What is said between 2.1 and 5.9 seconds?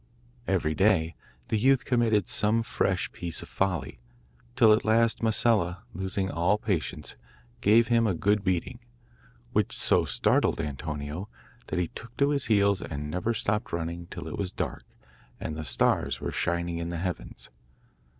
some fresh piece of folly, till at last Masella,